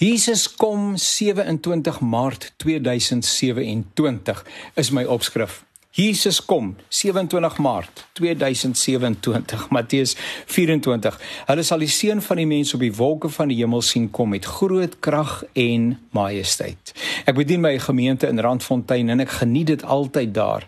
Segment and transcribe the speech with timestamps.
[0.00, 5.64] Jesus kom 27 Maart 2027 is my opskrif.
[5.92, 10.16] Jesus kom 27 Maart 2027 Matteus
[10.46, 11.18] 24.
[11.50, 14.32] Hulle sal die seun van die mens op die wolke van die hemel sien kom
[14.32, 16.94] met groot krag en majesteit.
[17.28, 20.66] Ek bedien my gemeente in Randfontein en ek geniet dit altyd daar.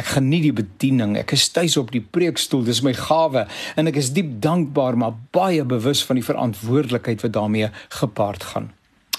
[0.00, 1.16] Ek geniet die bediening.
[1.20, 2.64] Ek is tuis op die preekstoel.
[2.66, 3.46] Dis my gawe
[3.76, 7.70] en ek is diep dankbaar maar baie bewus van die verantwoordelikheid wat daarmee
[8.00, 8.72] gepaard gaan.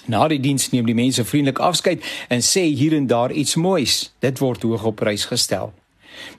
[0.05, 4.13] Na die diens neem die mense vriendelik afskeid en sê hier en daar iets moois.
[4.21, 5.73] Dit word hoog op prys gestel.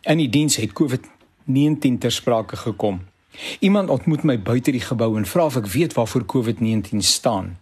[0.07, 3.03] In die diens het COVID-19 ter sprake gekom.
[3.61, 7.57] Iemand ontmoet my buite die gebou en vra of ek weet waarvoor COVID-19 staan.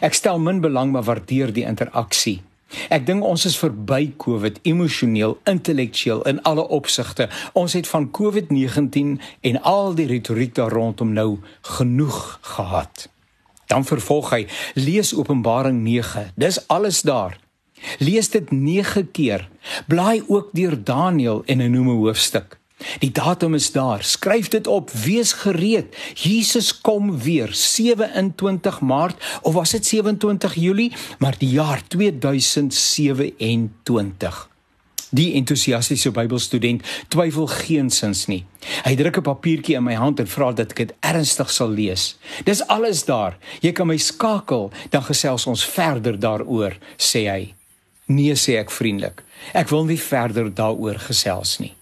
[0.00, 2.42] Ek stel min belang maar waardeer die interaksie.
[2.88, 7.28] Ek dink ons is verby COVID emosioneel, intellektueel in alle opsigte.
[7.52, 11.38] Ons het van COVID-19 en al die retoriek daar rondom nou
[11.76, 13.08] genoeg gehad.
[13.68, 16.32] Dan vervolg hy: Lees Openbaring 9.
[16.36, 17.38] Dis alles daar.
[17.98, 19.48] Lees dit 9 keer.
[19.86, 22.61] Blaai ook deur Daniël en 'n noeme hoofstuk.
[22.98, 24.04] Die datum is daar.
[24.04, 24.90] Skryf dit op.
[24.90, 25.96] Wees gereed.
[26.14, 34.50] Jesus kom weer 27 Maart of was dit 27 Julie, maar die jaar 2027.
[35.12, 36.80] Die entoesiastiese Bybelstudent
[37.12, 38.46] twyfel geensins nie.
[38.86, 42.16] Hy druk 'n papiertjie in my hand en vra dat ek dit ernstig sal lees.
[42.44, 43.36] Dis alles daar.
[43.60, 47.54] Jy kan my skakel, dan gesels ons verder daaroor, sê hy.
[48.06, 49.22] Nee sê ek vriendelik.
[49.52, 51.74] Ek wil nie verder daaroor gesels nie.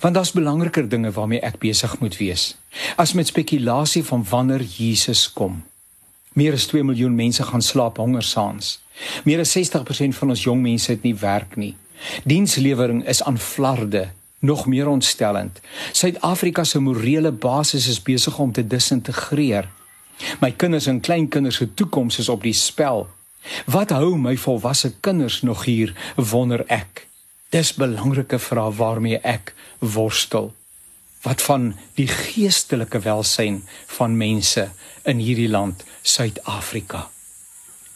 [0.00, 2.56] Want daar's belangriker dinge waarmee ek besig moet wees.
[2.96, 5.62] As met spekulasie van wanneer Jesus kom.
[6.32, 8.80] Meer as 2 miljoen mense gaan slaap honger saans.
[9.24, 11.74] Meer as 60% van ons jong mense het nie werk nie.
[12.24, 14.08] Dienslewering is aan flarde,
[14.38, 15.60] nog meer ontstellend.
[15.92, 19.68] Suid-Afrika se morele basis is besig om te disintegreer.
[20.40, 23.08] My kinders en kleinkinders se toekoms is op die spel.
[23.66, 27.07] Wat hou my volwasse kinders nog hier, wonder ek.
[27.48, 30.50] Dis belangrike vrae waarmee ek worstel.
[31.24, 33.62] Wat van die geestelike welsyn
[33.96, 34.68] van mense
[35.08, 37.08] in hierdie land, Suid-Afrika?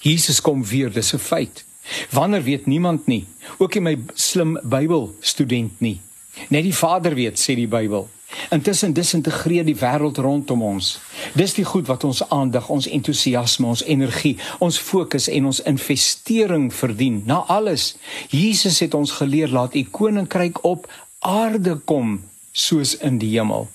[0.03, 1.65] Jesus kom weer, dis 'n feit.
[2.11, 3.27] Wanneer weet niemand nie,
[3.59, 6.01] ook nie my slim Bybelstudent nie.
[6.49, 8.09] Net die Vader weet, sê die Bybel.
[8.51, 10.99] Intussen disintegreer die wêreld rondom ons.
[11.39, 16.71] Dis die goed wat ons aandag, ons entoesiasme, ons energie, ons fokus en ons investering
[16.75, 17.23] verdien.
[17.27, 17.95] Na alles,
[18.31, 20.89] Jesus het ons geleer laat u koninkryk op
[21.19, 22.21] aarde kom
[22.53, 23.69] soos in die hemel.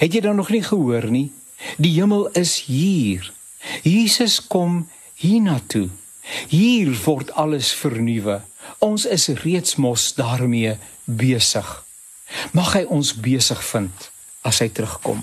[0.00, 1.30] Het jy dan nog nie gehoor nie?
[1.80, 3.32] Die hemel is hier.
[3.82, 4.86] Jesus kom
[5.20, 5.88] hiernatoe.
[6.48, 8.40] Hier word alles vernuwe.
[8.78, 11.85] Ons is reeds mos daarmee besig.
[12.56, 14.10] Mag hy ons besig vind
[14.46, 15.22] as hy terugkom.